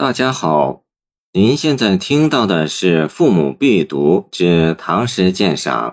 [0.00, 0.84] 大家好，
[1.32, 5.90] 您现在听到的是《父母必读之唐诗鉴赏》，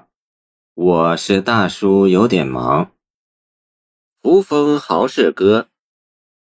[0.75, 2.85] 我是大叔，有点忙。
[4.21, 5.61] 《扶风豪士歌》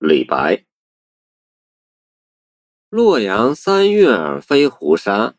[0.01, 0.65] 李白。
[2.91, 5.37] 洛阳三月飞胡沙，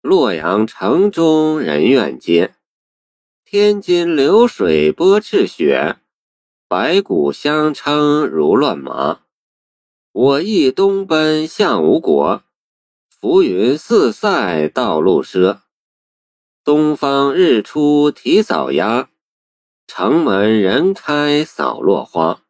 [0.00, 2.50] 洛阳城中人怨嗟。
[3.44, 5.98] 天津流水波赤血，
[6.66, 9.20] 白骨相称如乱麻。
[10.12, 12.42] 我亦东奔向吴国，
[13.08, 15.60] 浮云四塞道路赊。
[16.62, 19.08] 东方日出啼早鸦，
[19.86, 22.42] 城门人开扫落花。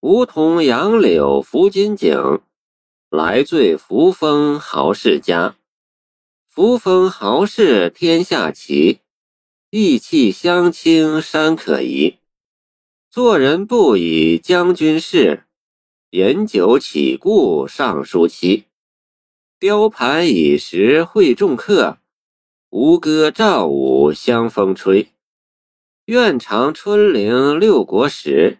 [0.00, 2.42] 梧桐杨柳拂金井，
[3.08, 5.56] 来醉扶风豪士家。
[6.46, 9.00] 扶风豪士天下奇，
[9.70, 12.18] 意气相倾山可移。
[13.10, 15.45] 做人不以将军事。
[16.10, 18.66] 饮酒起故尚书期，
[19.58, 21.98] 雕盘已时会众客。
[22.70, 25.08] 吴歌赵舞相风吹，
[26.04, 28.58] 愿长春陵六国史。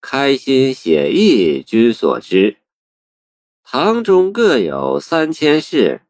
[0.00, 2.56] 开心写意君所知。
[3.62, 6.00] 堂中各有三千事，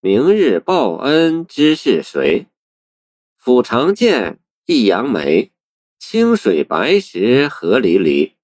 [0.00, 2.46] 明日报恩知是谁？
[3.40, 5.52] 抚长剑，一扬眉，
[6.00, 8.37] 清水白石何离离。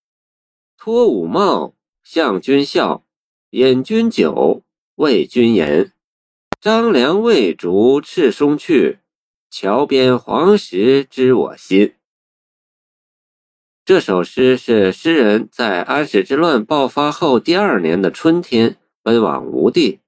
[0.84, 3.04] 脱五帽，向君笑；
[3.52, 4.64] 饮君酒，
[4.96, 5.92] 为君言。
[6.60, 8.98] 张良未逐赤松去，
[9.50, 11.94] 桥边黄石知我心。
[13.86, 20.00] 这首诗是诗人在安史之乱爆发后第二年的春天，奔往吴地，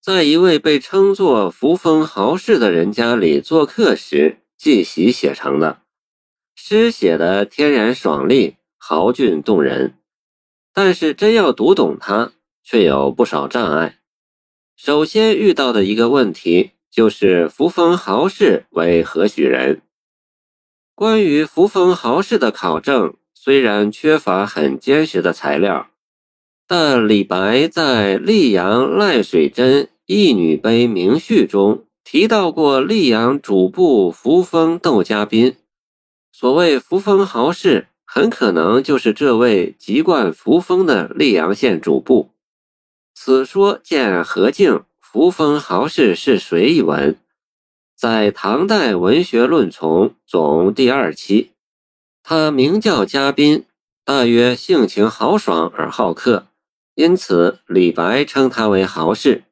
[0.00, 5.82] 在一位被称作扶风豪士的人家里做客时即席写成的。
[6.54, 9.96] 诗写的天然爽利，豪俊动人。
[10.72, 12.32] 但是真要读懂它，
[12.62, 13.98] 却有不少障碍。
[14.76, 19.82] 首先遇到的一个问题就是扶风豪士为何许人？
[20.94, 25.90] 关于扶风豪士的考证虽然缺乏很坚实的材料，
[26.66, 35.56] 但李白在《溧阳赖水贞义女碑铭序》中提到过溧阳主簿扶风窦家宾。
[36.32, 37.88] 所谓扶风豪士。
[38.12, 42.30] 很可能就是这位籍贯扶风的溧阳县主簿。
[43.14, 47.16] 此说见何敬《扶风豪士是谁》一文，
[47.96, 51.52] 在《唐代文学论丛》总第二期。
[52.24, 53.64] 他名叫嘉宾，
[54.04, 56.48] 大约性情豪爽而好客，
[56.96, 59.44] 因此李白称他为豪士。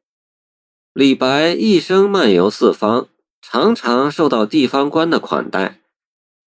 [0.92, 3.06] 李白一生漫游四方，
[3.40, 5.78] 常常受到地方官的款待。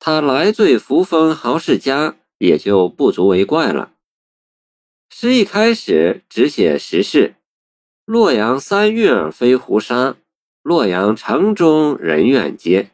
[0.04, 3.94] 他来醉扶风豪士家，也就不足为怪了。
[5.12, 7.36] 诗一开始只写时事：
[8.06, 10.16] 洛阳三月飞胡沙，
[10.64, 12.90] 洛阳城中人怨嗟。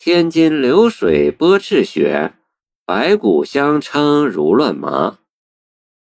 [0.00, 2.34] 天津流水波赤血，
[2.84, 5.20] 白骨相称如乱麻。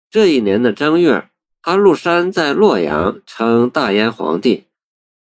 [0.10, 1.30] 这一年的正月，
[1.62, 4.66] 安禄山在洛阳称大燕皇帝，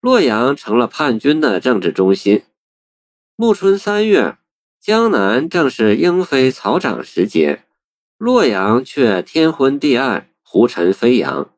[0.03, 2.43] 洛阳成了叛军的政治中心。
[3.37, 4.37] 暮春三月。
[4.89, 7.61] 江南正是莺飞草长时节，
[8.17, 11.51] 洛阳却天昏地暗，胡尘飞扬。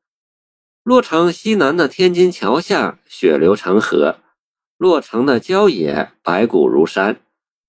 [0.82, 4.16] 洛城西南的天津桥下血流成河，
[4.76, 7.20] 洛城的郊野白骨如山，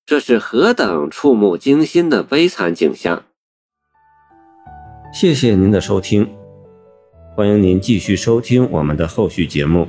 [0.03, 3.23] 这是何等触目惊心的悲惨景象！
[5.13, 6.27] 谢谢您的收听，
[7.35, 9.87] 欢迎您继续收听我们的后续节目。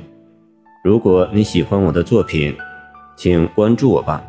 [0.83, 2.55] 如果你喜欢我的作品，
[3.17, 4.23] 请关注我吧。